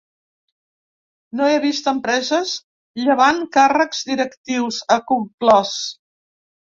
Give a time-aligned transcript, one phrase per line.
[1.41, 2.55] No he vist empreses
[3.03, 5.77] llevant càrrecs directius, ha conclòs.